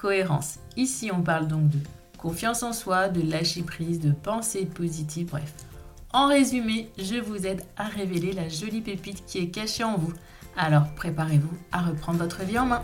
[0.00, 0.58] cohérence.
[0.76, 1.78] Ici, on parle donc de
[2.16, 5.52] confiance en soi, de lâcher prise, de pensée positive, bref.
[6.12, 10.12] En résumé, je vous aide à révéler la jolie pépite qui est cachée en vous.
[10.56, 12.82] Alors préparez-vous à reprendre votre vie en main.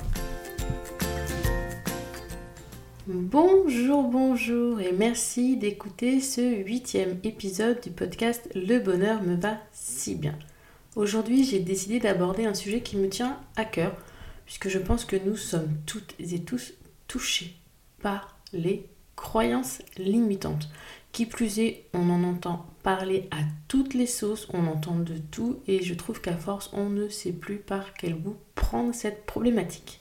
[3.07, 10.17] Bonjour, bonjour et merci d'écouter ce huitième épisode du podcast Le bonheur me va si
[10.17, 10.35] bien.
[10.97, 13.97] Aujourd'hui, j'ai décidé d'aborder un sujet qui me tient à cœur
[14.45, 16.73] puisque je pense que nous sommes toutes et tous
[17.09, 17.57] touchés
[18.01, 20.69] par les croyances limitantes.
[21.13, 25.61] Qui plus est, on en entend parler à toutes les sauces, on entend de tout
[25.67, 30.01] et je trouve qu'à force, on ne sait plus par quel bout prendre cette problématique.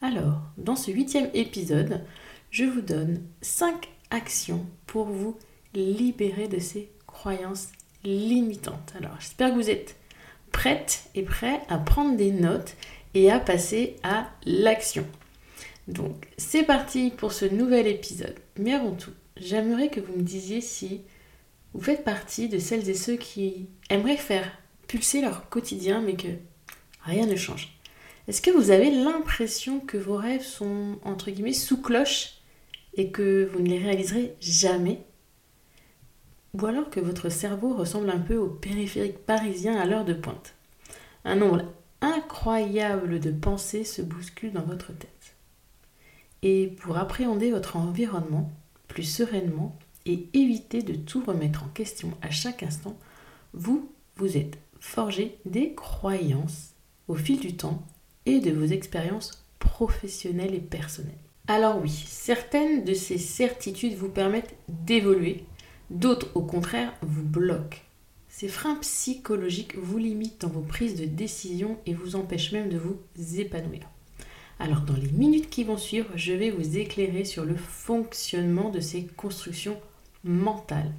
[0.00, 2.04] Alors, dans ce huitième épisode,
[2.50, 5.36] je vous donne 5 actions pour vous
[5.74, 7.68] libérer de ces croyances
[8.04, 8.92] limitantes.
[8.98, 9.96] Alors, j'espère que vous êtes
[10.52, 12.76] prêtes et prêts à prendre des notes
[13.14, 15.06] et à passer à l'action.
[15.88, 18.36] Donc, c'est parti pour ce nouvel épisode.
[18.58, 21.02] Mais avant tout, j'aimerais que vous me disiez si
[21.74, 24.50] vous faites partie de celles et ceux qui aimeraient faire
[24.86, 26.28] pulser leur quotidien mais que
[27.02, 27.78] rien ne change.
[28.28, 32.34] Est-ce que vous avez l'impression que vos rêves sont entre guillemets sous cloche
[32.94, 35.00] et que vous ne les réaliserez jamais?
[36.54, 40.54] Ou alors que votre cerveau ressemble un peu au périphérique parisien à l'heure de pointe?
[41.24, 41.62] Un nombre
[42.02, 45.21] incroyable de pensées se bousculent dans votre tête.
[46.42, 48.50] Et pour appréhender votre environnement
[48.88, 49.76] plus sereinement
[50.06, 52.96] et éviter de tout remettre en question à chaque instant,
[53.54, 56.74] vous vous êtes forgé des croyances
[57.08, 57.86] au fil du temps
[58.26, 61.14] et de vos expériences professionnelles et personnelles.
[61.46, 65.44] Alors oui, certaines de ces certitudes vous permettent d'évoluer,
[65.90, 67.78] d'autres au contraire vous bloquent.
[68.28, 72.78] Ces freins psychologiques vous limitent dans vos prises de décision et vous empêchent même de
[72.78, 72.98] vous
[73.38, 73.82] épanouir.
[74.62, 78.78] Alors dans les minutes qui vont suivre, je vais vous éclairer sur le fonctionnement de
[78.78, 79.76] ces constructions
[80.22, 80.92] mentales.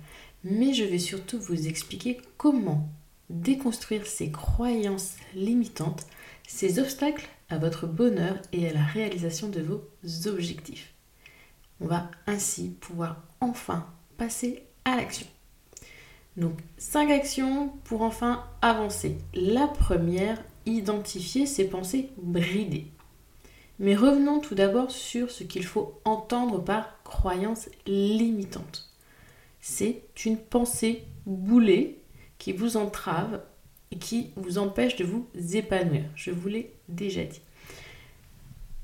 [0.43, 2.89] Mais je vais surtout vous expliquer comment
[3.29, 6.05] déconstruire ces croyances limitantes,
[6.45, 9.81] ces obstacles à votre bonheur et à la réalisation de vos
[10.27, 10.93] objectifs.
[11.79, 13.87] On va ainsi pouvoir enfin
[14.17, 15.27] passer à l'action.
[16.35, 19.17] Donc, cinq actions pour enfin avancer.
[19.33, 22.87] La première, identifier ses pensées bridées.
[23.79, 28.89] Mais revenons tout d'abord sur ce qu'il faut entendre par croyance limitante.
[29.59, 31.99] C'est une pensée boulée
[32.37, 33.41] qui vous entrave
[33.91, 36.03] et qui vous empêche de vous épanouir.
[36.15, 37.41] Je vous l'ai déjà dit.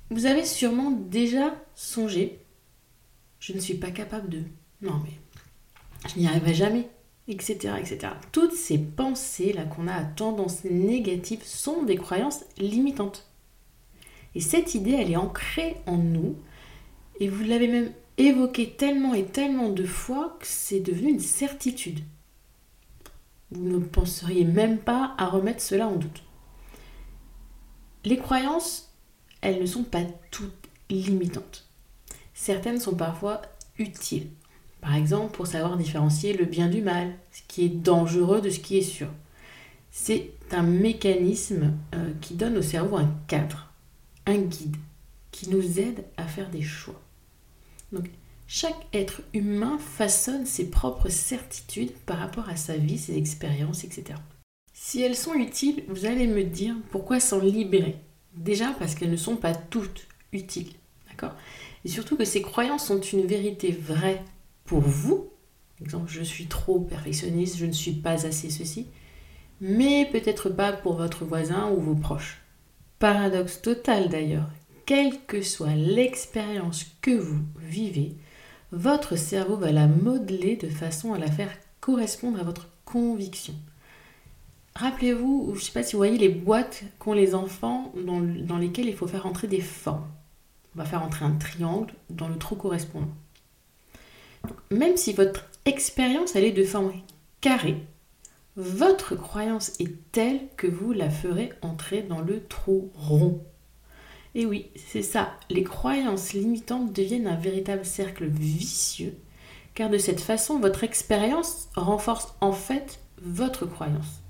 [0.10, 2.40] Vous avez sûrement déjà songé,
[3.40, 4.42] je ne suis pas capable de...
[4.82, 6.90] Non mais, je n'y arriverai jamais
[7.30, 8.14] etc., etc.
[8.32, 13.29] Toutes ces pensées-là qu'on a à tendance négative sont des croyances limitantes.
[14.36, 16.36] Et cette idée, elle est ancrée en nous,
[17.20, 22.00] et vous l'avez même évoquée tellement et tellement de fois que c'est devenu une certitude.
[23.52, 26.24] Vous ne penseriez même pas à remettre cela en doute.
[28.06, 28.94] Les croyances,
[29.42, 31.68] elles ne sont pas toutes limitantes.
[32.34, 33.42] Certaines sont parfois
[33.78, 34.28] utiles.
[34.82, 38.60] Par exemple, pour savoir différencier le bien du mal, ce qui est dangereux de ce
[38.60, 39.08] qui est sûr.
[39.92, 43.69] C'est un mécanisme euh, qui donne au cerveau un cadre,
[44.38, 44.78] guide,
[45.32, 47.00] qui nous aide à faire des choix.
[47.92, 48.10] Donc,
[48.48, 54.16] chaque être humain façonne ses propres certitudes par rapport à sa vie, ses expériences, etc.
[54.74, 57.98] Si elles sont utiles, vous allez me dire pourquoi s'en libérer.
[58.36, 60.72] Déjà parce qu'elles ne sont pas toutes utiles.
[61.10, 61.36] D'accord?
[61.86, 64.24] Et surtout que ces croyances sont une vérité vraie
[64.66, 65.30] pour vous.
[65.82, 68.88] exemple, je suis trop perfectionniste, je ne suis pas assez ceci.
[69.62, 72.42] Mais peut-être pas pour votre voisin ou vos proches.
[73.00, 74.50] Paradoxe total d'ailleurs.
[74.86, 78.16] Quelle que soit l'expérience que vous vivez,
[78.74, 83.54] votre cerveau va la modeler de façon à la faire correspondre à votre conviction.
[84.76, 88.88] Rappelez-vous, je ne sais pas si vous voyez les boîtes qu'ont les enfants dans, lesquelles
[88.88, 90.08] il faut faire entrer des formes.
[90.76, 93.08] On va faire entrer un triangle dans le trou correspondant.
[94.72, 96.94] Même si votre expérience elle est de forme
[97.42, 97.78] carrée,
[98.60, 103.42] votre croyance est telle que vous la ferez entrer dans le trou rond.
[104.36, 109.16] Et oui, c'est ça, les croyances limitantes deviennent un véritable cercle vicieux,
[109.76, 114.24] car de cette façon, votre expérience renforce en fait votre croyance.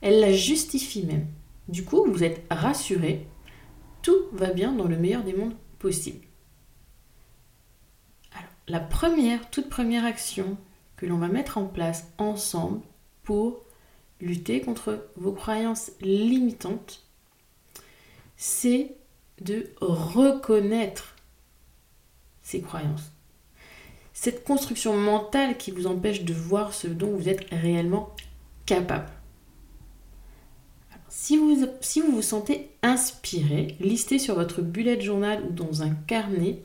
[0.00, 1.26] Elle la justifie même.
[1.68, 3.26] Du coup, vous êtes rassuré,
[4.00, 6.24] tout va bien dans le meilleur des mondes possible.
[8.32, 10.56] Alors, la première, toute première action
[10.96, 12.80] que l'on va mettre en place ensemble
[13.24, 13.64] pour
[14.20, 17.02] lutter contre vos croyances limitantes,
[18.36, 18.94] c'est
[19.40, 21.16] de reconnaître
[22.42, 23.10] ces croyances.
[24.12, 28.14] Cette construction mentale qui vous empêche de voir ce dont vous êtes réellement
[28.64, 29.10] capable.
[31.08, 36.62] si, vous, vous vous sentez inspiré, listez sur votre bullet journal ou dans un carnet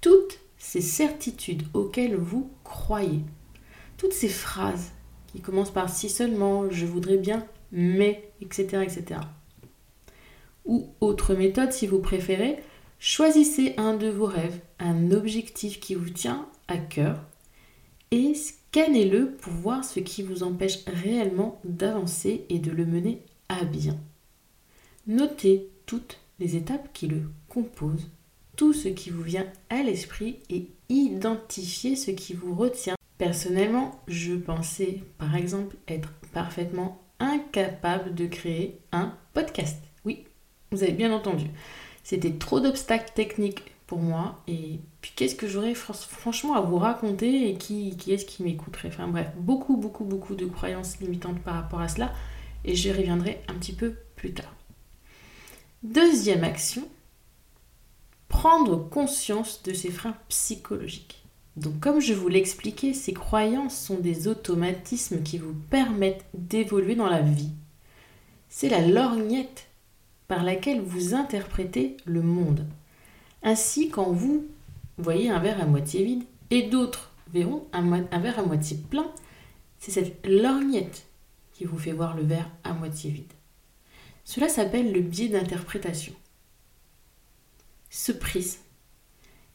[0.00, 3.20] toutes ces certitudes auxquelles vous croyez.
[3.96, 4.90] Toutes ces phrases
[5.32, 8.82] qui commencent par si seulement, je voudrais bien, mais, etc.
[8.82, 9.20] etc.
[10.64, 12.62] Ou autre méthode si vous préférez,
[12.98, 17.24] choisissez un de vos rêves, un objectif qui vous tient à cœur
[18.10, 23.64] et scannez-le pour voir ce qui vous empêche réellement d'avancer et de le mener à
[23.64, 23.96] bien.
[25.06, 28.10] Notez toutes les étapes qui le composent,
[28.56, 32.97] tout ce qui vous vient à l'esprit et identifiez ce qui vous retient.
[33.18, 39.78] Personnellement, je pensais par exemple être parfaitement incapable de créer un podcast.
[40.70, 41.46] Vous avez bien entendu.
[42.04, 44.42] C'était trop d'obstacles techniques pour moi.
[44.46, 48.88] Et puis qu'est-ce que j'aurais franchement à vous raconter et qui, est-ce qui m'écouterait?
[48.88, 52.12] Enfin bref, beaucoup, beaucoup, beaucoup de croyances limitantes par rapport à cela.
[52.64, 54.54] Et j'y reviendrai un petit peu plus tard.
[55.82, 56.86] Deuxième action,
[58.28, 61.24] prendre conscience de ces freins psychologiques.
[61.58, 67.08] Donc comme je vous l'expliquais, ces croyances sont des automatismes qui vous permettent d'évoluer dans
[67.08, 67.50] la vie.
[68.48, 69.66] C'est la lorgnette
[70.28, 72.64] par laquelle vous interprétez le monde.
[73.42, 74.46] Ainsi, quand vous
[74.98, 79.10] voyez un verre à moitié vide et d'autres verront un, verre à moitié plein,
[79.78, 81.06] c'est cette lorgnette
[81.54, 83.32] qui vous fait voir le verre à moitié vide.
[84.24, 86.12] Cela s'appelle le biais d'interprétation.
[87.90, 88.60] Ce prisme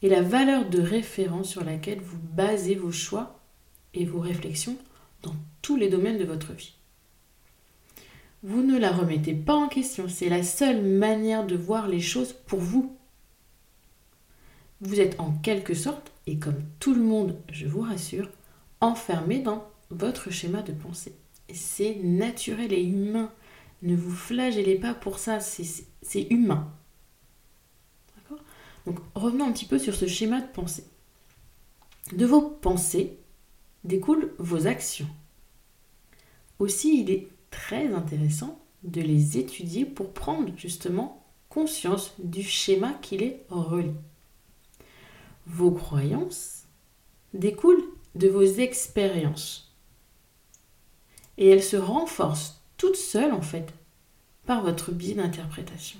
[0.04, 3.40] est la valeur de référence sur laquelle vous basez vos choix
[3.94, 4.76] et vos réflexions
[5.22, 6.74] dans tous les domaines de votre vie
[8.44, 10.04] vous ne la remettez pas en question.
[10.06, 12.94] C'est la seule manière de voir les choses pour vous.
[14.82, 18.28] Vous êtes en quelque sorte, et comme tout le monde, je vous rassure,
[18.82, 21.14] enfermé dans votre schéma de pensée.
[21.48, 23.32] Et c'est naturel et humain.
[23.80, 26.70] Ne vous flagellez pas pour ça, c'est humain.
[28.86, 30.84] Donc revenons un petit peu sur ce schéma de pensée.
[32.12, 33.18] De vos pensées
[33.84, 35.08] découlent vos actions.
[36.58, 43.16] Aussi, il est très intéressant de les étudier pour prendre justement conscience du schéma qui
[43.16, 43.94] les relie.
[45.46, 46.64] Vos croyances
[47.32, 47.84] découlent
[48.14, 49.72] de vos expériences.
[51.38, 53.72] Et elles se renforcent toutes seules en fait
[54.46, 55.98] par votre biais d'interprétation,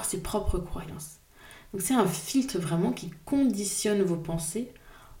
[0.00, 1.18] ses propres croyances.
[1.72, 4.72] Donc c'est un filtre vraiment qui conditionne vos pensées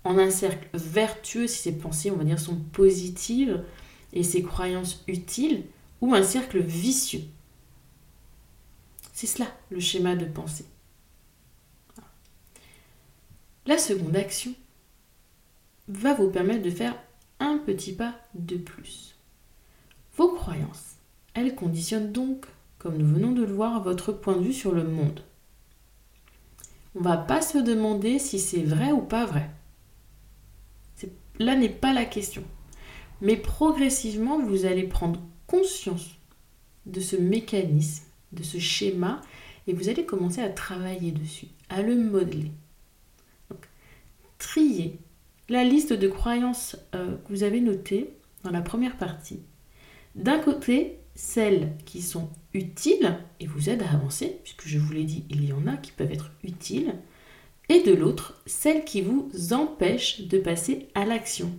[0.04, 3.64] en un cercle vertueux si ces pensées, on va dire, sont positives
[4.12, 5.64] et ses croyances utiles
[6.00, 7.22] ou un cercle vicieux.
[9.12, 10.66] C'est cela le schéma de pensée.
[13.64, 14.52] La seconde action
[15.86, 16.96] va vous permettre de faire
[17.38, 19.14] un petit pas de plus.
[20.16, 20.96] Vos croyances,
[21.34, 22.46] elles conditionnent donc,
[22.82, 25.20] comme nous venons de le voir, votre point de vue sur le monde.
[26.96, 29.48] On ne va pas se demander si c'est vrai ou pas vrai.
[31.38, 32.42] Là n'est pas la question.
[33.20, 36.16] Mais progressivement, vous allez prendre conscience
[36.86, 39.20] de ce mécanisme, de ce schéma,
[39.68, 42.50] et vous allez commencer à travailler dessus, à le modeler.
[43.48, 43.68] Donc,
[44.38, 44.98] trier
[45.48, 48.12] la liste de croyances euh, que vous avez notées
[48.42, 49.38] dans la première partie.
[50.16, 55.04] D'un côté, celles qui sont utiles et vous aident à avancer, puisque je vous l'ai
[55.04, 56.94] dit, il y en a qui peuvent être utiles,
[57.68, 61.52] et de l'autre, celles qui vous empêchent de passer à l'action,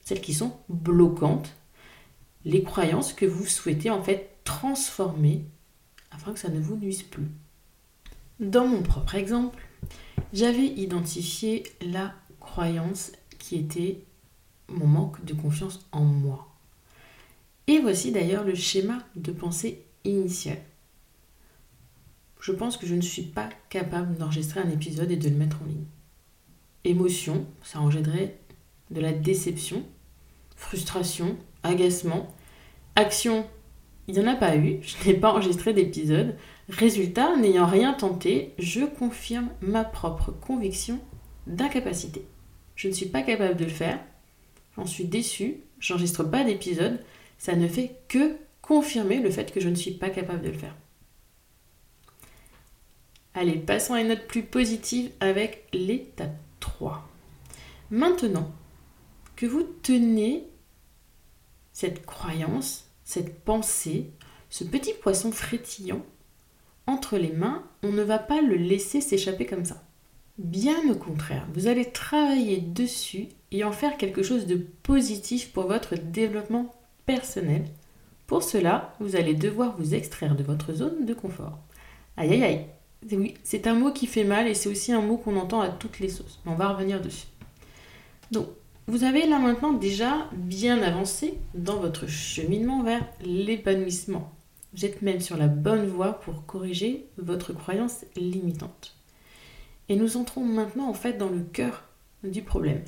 [0.00, 1.54] celles qui sont bloquantes,
[2.44, 5.44] les croyances que vous souhaitez en fait transformer
[6.10, 7.28] afin que ça ne vous nuise plus.
[8.38, 9.58] Dans mon propre exemple,
[10.32, 14.04] j'avais identifié la croyance qui était
[14.68, 16.55] mon manque de confiance en moi.
[17.66, 20.58] Et voici d'ailleurs le schéma de pensée initial.
[22.40, 25.60] Je pense que je ne suis pas capable d'enregistrer un épisode et de le mettre
[25.62, 25.84] en ligne.
[26.84, 28.38] Émotion, ça engendrerait
[28.90, 29.84] de la déception
[30.56, 32.34] frustration, agacement.
[32.96, 33.46] Action,
[34.08, 36.36] il n'y en a pas eu, je n'ai pas enregistré d'épisode
[36.68, 40.98] Résultat, n'ayant rien tenté, je confirme ma propre conviction
[41.46, 42.26] d'incapacité.
[42.74, 44.00] Je ne suis pas capable de le faire,
[44.74, 46.98] j'en suis déçu, j'enregistre pas d'épisode,
[47.38, 50.58] ça ne fait que confirmer le fait que je ne suis pas capable de le
[50.58, 50.74] faire.
[53.34, 57.06] Allez, passons à une note plus positive avec l'étape 3.
[57.90, 58.50] Maintenant
[59.36, 60.48] que vous tenez
[61.72, 64.10] cette croyance, cette pensée,
[64.48, 66.04] ce petit poisson frétillant
[66.86, 69.82] entre les mains, on ne va pas le laisser s'échapper comme ça.
[70.38, 75.66] Bien au contraire, vous allez travailler dessus et en faire quelque chose de positif pour
[75.66, 76.74] votre développement
[77.06, 77.64] personnel.
[78.26, 81.58] Pour cela, vous allez devoir vous extraire de votre zone de confort.
[82.16, 82.66] Aïe aïe aïe,
[83.12, 85.68] oui, c'est un mot qui fait mal et c'est aussi un mot qu'on entend à
[85.68, 86.40] toutes les sauces.
[86.44, 87.28] On va revenir dessus.
[88.32, 88.48] Donc,
[88.88, 94.32] vous avez là maintenant déjà bien avancé dans votre cheminement vers l'épanouissement.
[94.74, 98.94] Vous êtes même sur la bonne voie pour corriger votre croyance limitante.
[99.88, 101.84] Et nous entrons maintenant en fait dans le cœur
[102.24, 102.82] du problème.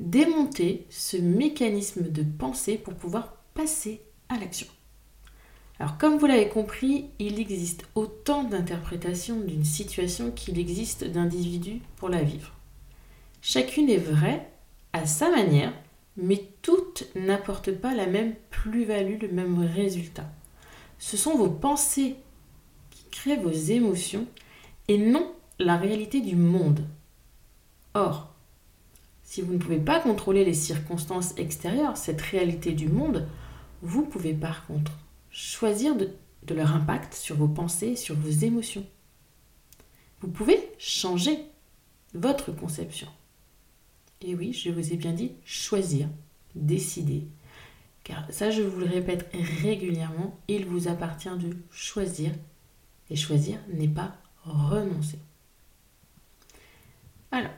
[0.00, 4.66] Démonter ce mécanisme de pensée pour pouvoir passer à l'action.
[5.78, 12.08] Alors comme vous l'avez compris, il existe autant d'interprétations d'une situation qu'il existe d'individus pour
[12.08, 12.52] la vivre.
[13.40, 14.48] Chacune est vraie
[14.92, 15.72] à sa manière,
[16.16, 20.30] mais toutes n'apportent pas la même plus-value, le même résultat.
[20.98, 22.16] Ce sont vos pensées
[22.90, 24.26] qui créent vos émotions
[24.88, 26.86] et non la réalité du monde.
[27.94, 28.32] Or,
[29.24, 33.26] si vous ne pouvez pas contrôler les circonstances extérieures, cette réalité du monde,
[33.82, 34.92] vous pouvez par contre
[35.30, 36.10] choisir de,
[36.48, 38.86] leur impact sur vos pensées, sur vos émotions.
[40.20, 41.38] Vous pouvez changer
[42.14, 43.08] votre conception.
[44.20, 46.08] Et oui, je vous ai bien dit choisir,
[46.54, 47.26] décider.
[48.04, 49.28] Car ça, je vous le répète
[49.62, 52.32] régulièrement, il vous appartient de choisir.
[53.10, 55.18] Et choisir n'est pas renoncer.
[57.30, 57.50] Alors,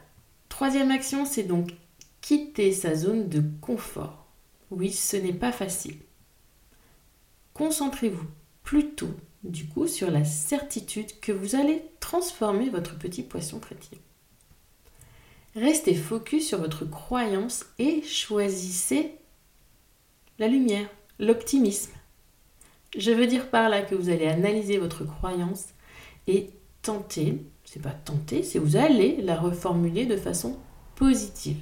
[0.49, 1.75] troisième action, c'est donc
[2.21, 4.27] quitter sa zone de confort.
[4.71, 5.97] Oui, ce n'est pas facile.
[7.55, 8.27] Concentrez-vous
[8.65, 13.99] plutôt du coup sur la certitude que vous allez transformer votre petit poisson chrétien.
[15.55, 19.15] Restez focus sur votre croyance et choisissez
[20.41, 20.89] la lumière,
[21.21, 21.93] l'optimisme.
[22.97, 25.67] Je veux dire par là que vous allez analyser votre croyance
[26.27, 26.51] et
[26.83, 30.59] tenter, c'est pas tenter, c'est vous allez la reformuler de façon
[30.97, 31.59] positive.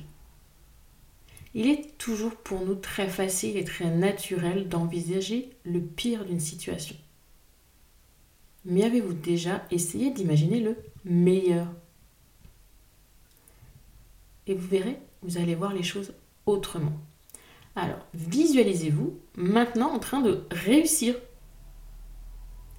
[1.54, 6.96] Il est toujours pour nous très facile et très naturel d'envisager le pire d'une situation.
[8.64, 11.66] Mais avez-vous déjà essayé d'imaginer le meilleur?
[14.46, 16.14] Et vous verrez, vous allez voir les choses
[16.46, 16.92] autrement.
[17.76, 21.14] Alors, visualisez-vous maintenant en train de réussir.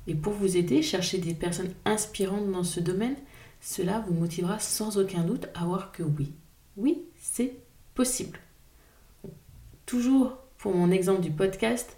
[0.08, 3.16] Et pour vous aider, cherchez des personnes inspirantes dans ce domaine.
[3.62, 6.34] Cela vous motivera sans aucun doute à voir que oui,
[6.76, 7.56] oui, c'est
[7.94, 8.40] possible
[9.86, 11.98] toujours pour mon exemple du podcast,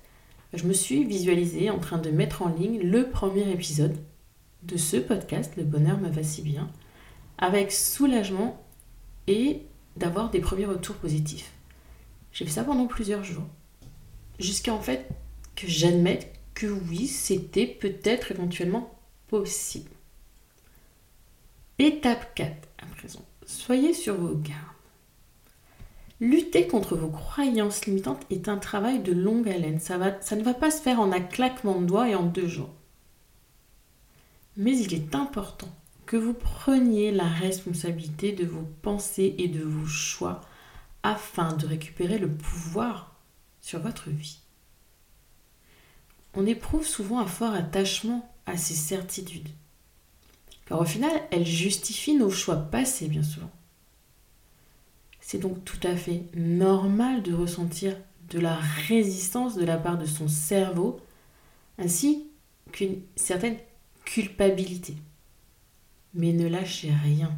[0.54, 3.98] je me suis visualisée en train de mettre en ligne le premier épisode
[4.64, 6.70] de ce podcast, Le bonheur me va si bien,
[7.38, 8.64] avec soulagement
[9.28, 9.62] et
[9.98, 11.52] d'avoir des premiers retours positifs.
[12.32, 13.48] J'ai fait ça pendant plusieurs jours,
[14.40, 15.08] jusqu'à en fait
[15.56, 19.92] que j'admette que oui, c'était peut-être éventuellement possible.
[21.78, 22.50] Étape 4
[22.82, 23.26] à présent.
[23.46, 24.75] Soyez sur vos gardes.
[26.22, 29.80] Lutter contre vos croyances limitantes est un travail de longue haleine.
[29.80, 32.74] Ça, ne va pas se faire en un claquement de doigts et en deux jours.
[34.56, 35.68] Mais il est important
[36.06, 40.42] que vous preniez la responsabilité de vos pensées et de vos choix
[41.04, 43.20] afin de récupérer le pouvoir
[43.60, 44.40] sur votre vie.
[46.34, 49.50] On éprouve souvent un fort attachement à ces certitudes,
[50.66, 53.52] car au final, elles justifient nos choix passés bien souvent.
[55.28, 57.98] C'est donc tout à fait normal de ressentir
[58.30, 61.00] de la résistance de la part de son cerveau,
[61.80, 62.28] ainsi
[62.72, 63.58] qu'une certaine
[64.04, 64.94] culpabilité.
[66.14, 67.32] Mais ne lâchez rien.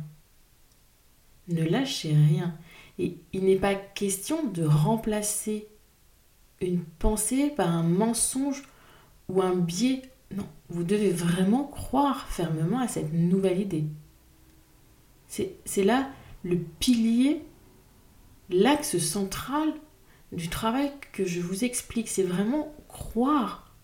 [1.47, 2.57] Ne lâchez rien.
[2.99, 5.69] Et il n'est pas question de remplacer
[6.59, 8.63] une pensée par un mensonge
[9.29, 10.01] ou un biais.
[10.35, 13.85] Non, vous devez vraiment croire fermement à cette nouvelle idée.
[15.29, 16.09] C'est là
[16.43, 17.43] le pilier
[18.49, 19.73] l'axe central
[20.31, 23.75] du travail que je vous explique, c'est vraiment croire.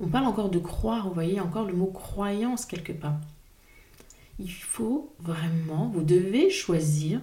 [0.00, 3.18] On parle encore de croire, vous voyez, encore le mot croyance quelque part.
[4.38, 7.20] Il faut vraiment, vous devez choisir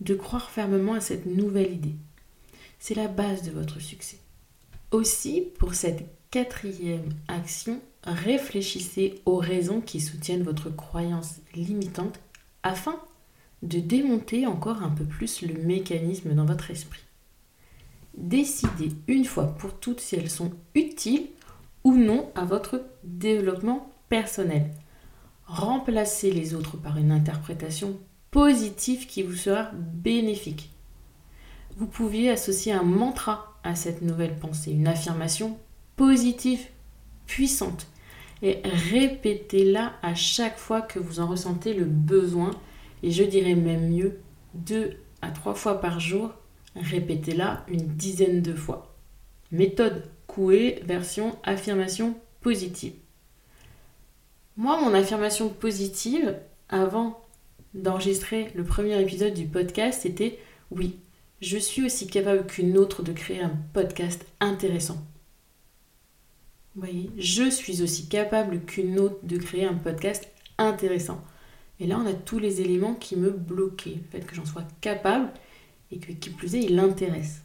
[0.00, 1.96] de croire fermement à cette nouvelle idée.
[2.78, 4.18] C'est la base de votre succès.
[4.92, 12.20] Aussi, pour cette quatrième action, réfléchissez aux raisons qui soutiennent votre croyance limitante
[12.62, 13.00] afin
[13.62, 17.02] de démonter encore un peu plus le mécanisme dans votre esprit.
[18.16, 21.26] Décidez une fois pour toutes si elles sont utiles
[21.84, 24.70] ou non à votre développement personnel.
[25.46, 27.98] Remplacez les autres par une interprétation
[28.30, 30.70] positive qui vous sera bénéfique.
[31.76, 35.58] Vous pouviez associer un mantra à cette nouvelle pensée, une affirmation
[35.96, 36.66] positive,
[37.26, 37.86] puissante,
[38.42, 42.50] et répétez-la à chaque fois que vous en ressentez le besoin,
[43.02, 44.20] et je dirais même mieux,
[44.54, 46.32] deux à trois fois par jour,
[46.74, 48.94] répétez-la une dizaine de fois.
[49.50, 52.92] Méthode Coué, version affirmation positive.
[54.56, 56.36] Moi, mon affirmation positive,
[56.68, 57.20] avant
[57.74, 60.38] d'enregistrer le premier épisode du podcast, c'était
[60.70, 60.98] oui,
[61.40, 64.96] je suis aussi capable qu'une autre de créer un podcast intéressant.
[66.74, 71.22] Vous voyez, je suis aussi capable qu'une autre de créer un podcast intéressant.
[71.78, 74.00] Et là, on a tous les éléments qui me bloquaient.
[74.02, 75.30] Le fait que j'en sois capable
[75.90, 77.42] et que, qui plus est, il l'intéresse.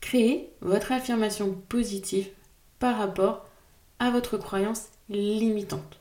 [0.00, 2.28] Créez votre affirmation positive
[2.78, 3.46] par rapport
[3.98, 6.00] à votre croyance limitante.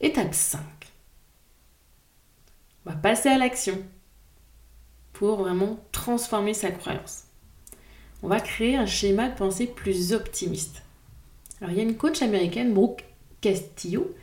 [0.00, 0.60] Étape 5.
[2.84, 3.82] On va passer à l'action
[5.12, 7.24] pour vraiment transformer sa croyance.
[8.22, 10.82] On va créer un schéma de pensée plus optimiste.
[11.60, 13.04] Alors il y a une coach américaine, Brooke
[13.40, 14.14] Castillo,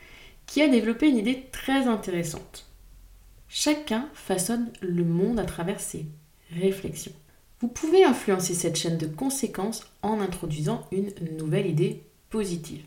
[0.45, 2.67] qui a développé une idée très intéressante.
[3.47, 6.05] Chacun façonne le monde à travers ses
[6.51, 7.13] réflexions.
[7.59, 12.83] Vous pouvez influencer cette chaîne de conséquences en introduisant une nouvelle idée positive.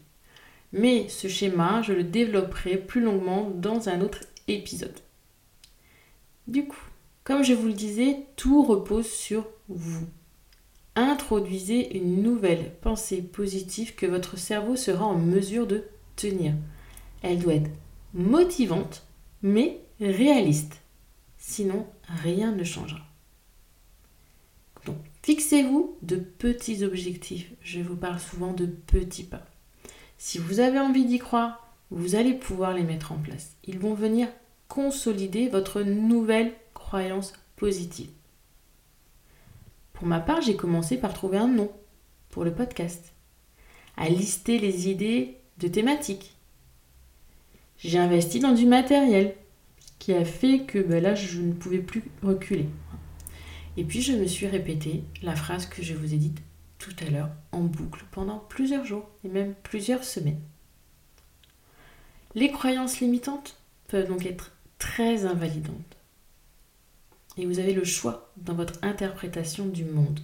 [0.73, 4.99] Mais ce schéma, je le développerai plus longuement dans un autre épisode.
[6.47, 6.85] Du coup,
[7.25, 10.07] comme je vous le disais, tout repose sur vous.
[10.95, 15.85] Introduisez une nouvelle pensée positive que votre cerveau sera en mesure de
[16.17, 16.55] tenir.
[17.23, 17.71] Elle doit être
[18.15, 19.07] motivante,
[19.43, 20.83] mais réaliste.
[21.39, 21.87] Sinon,
[22.23, 23.03] rien ne changera.
[24.85, 27.51] Donc, fixez-vous de petits objectifs.
[27.61, 29.45] Je vous parle souvent de petits pas.
[30.19, 33.57] Si vous avez envie d'y croire, vous allez pouvoir les mettre en place.
[33.65, 34.29] Ils vont venir
[34.69, 38.11] consolider votre nouvelle croyance positive.
[39.93, 41.71] Pour ma part, j'ai commencé par trouver un nom
[42.29, 43.15] pour le podcast,
[43.97, 46.37] à lister les idées de thématiques.
[47.79, 49.35] J'ai investi dans du matériel,
[49.99, 52.69] qui a fait que ben là, je ne pouvais plus reculer.
[53.77, 56.39] Et puis, je me suis répété la phrase que je vous ai dite
[56.79, 60.41] tout à l'heure en boucle pendant plusieurs jours et même plusieurs semaines.
[62.35, 63.57] Les croyances limitantes
[63.89, 65.97] peuvent donc être très invalidantes.
[67.39, 70.21] Et vous avez le choix dans votre interprétation du monde.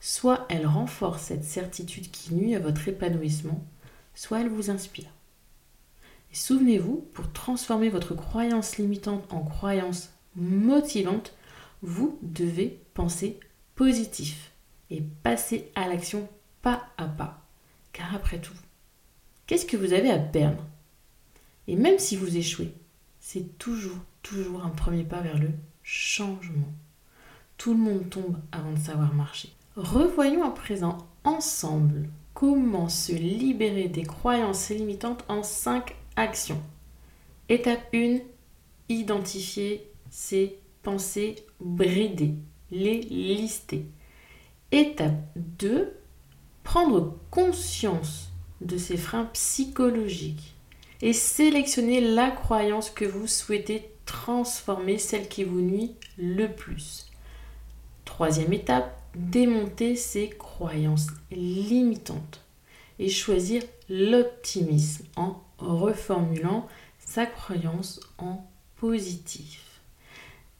[0.00, 3.64] Soit elle renforce cette certitude qui nuit à votre épanouissement,
[4.14, 5.10] soit elle vous inspire.
[6.32, 11.34] Et souvenez-vous, pour transformer votre croyance limitante en croyance motivante,
[11.82, 13.38] vous devez penser
[13.74, 14.52] positif
[14.90, 16.28] et passer à l'action
[16.62, 17.46] pas à pas.
[17.92, 18.54] Car après tout,
[19.46, 20.64] qu'est-ce que vous avez à perdre?
[21.68, 22.74] Et même si vous échouez,
[23.20, 25.50] c'est toujours, toujours un premier pas vers le
[25.82, 26.72] changement.
[27.56, 29.52] Tout le monde tombe avant de savoir marcher.
[29.76, 36.60] Revoyons à présent ensemble comment se libérer des croyances limitantes en 5 actions.
[37.48, 38.18] Étape 1,
[38.88, 42.34] identifier ses pensées bridées,
[42.70, 43.86] les lister.
[44.72, 45.96] Étape 2,
[46.64, 50.54] prendre conscience de ces freins psychologiques
[51.02, 57.10] et sélectionner la croyance que vous souhaitez transformer, celle qui vous nuit le plus.
[58.04, 62.44] Troisième étape, démonter ses croyances limitantes
[62.98, 66.66] et choisir l'optimisme en reformulant
[66.98, 69.80] sa croyance en positif.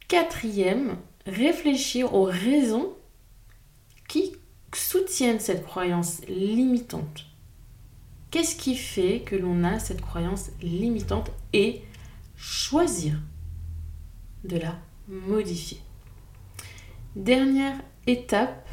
[0.08, 2.92] Quatrième, réfléchir aux raisons
[4.08, 4.36] qui
[4.74, 7.26] soutiennent cette croyance limitante.
[8.30, 11.82] Qu'est-ce qui fait que l'on a cette croyance limitante et
[12.36, 13.14] choisir
[14.42, 14.76] de la
[15.08, 15.78] modifier?
[17.16, 18.68] Dernière étape,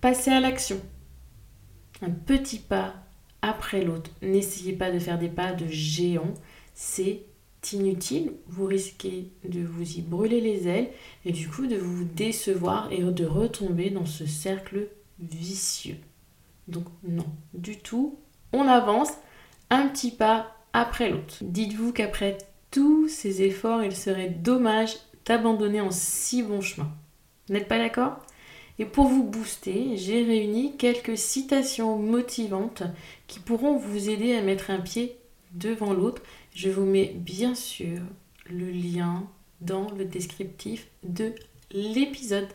[0.00, 0.80] passer à l'action.
[2.02, 2.94] Un petit pas
[3.42, 4.10] après l'autre.
[4.22, 6.34] N'essayez pas de faire des pas de géant,
[6.74, 7.22] c'est
[7.72, 8.32] inutile.
[8.46, 10.90] Vous risquez de vous y brûler les ailes
[11.24, 15.96] et du coup de vous décevoir et de retomber dans ce cercle vicieux.
[16.68, 18.18] Donc non, du tout.
[18.52, 19.10] On avance
[19.70, 21.38] un petit pas après l'autre.
[21.40, 22.38] Dites-vous qu'après
[22.70, 26.90] tous ces efforts, il serait dommage d'abandonner en si bon chemin.
[27.48, 28.18] Vous n'êtes pas d'accord?
[28.78, 32.82] Et pour vous booster, j'ai réuni quelques citations motivantes
[33.26, 35.16] qui pourront vous aider à mettre un pied
[35.52, 36.22] devant l'autre.
[36.54, 38.00] Je vous mets bien sûr
[38.50, 39.26] le lien
[39.60, 41.32] dans le descriptif de
[41.70, 42.48] l'épisode.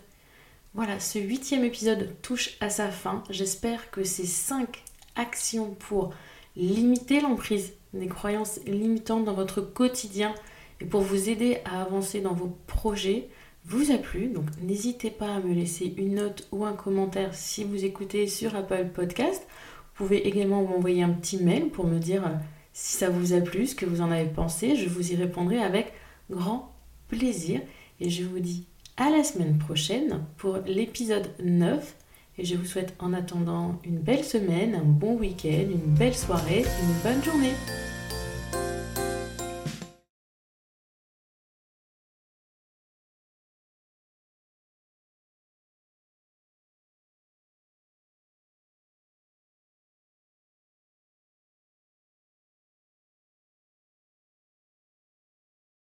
[0.74, 3.24] Voilà, ce huitième épisode touche à sa fin.
[3.30, 4.84] J'espère que ces cinq
[5.16, 6.14] actions pour
[6.56, 10.34] limiter l'emprise des croyances limitantes dans votre quotidien
[10.80, 13.28] et pour vous aider à avancer dans vos projets
[13.66, 14.28] vous a plu.
[14.28, 18.56] Donc n'hésitez pas à me laisser une note ou un commentaire si vous écoutez sur
[18.56, 19.46] Apple Podcast.
[19.96, 22.36] Vous pouvez également m'envoyer un petit mail pour me dire euh,
[22.74, 24.76] si ça vous a plu, ce que vous en avez pensé.
[24.76, 25.94] Je vous y répondrai avec
[26.30, 26.74] grand
[27.08, 27.62] plaisir.
[28.00, 28.66] Et je vous dis
[28.98, 31.96] à la semaine prochaine pour l'épisode 9.
[32.38, 36.64] Et je vous souhaite en attendant une belle semaine, un bon week-end, une belle soirée,
[36.64, 37.54] une bonne journée.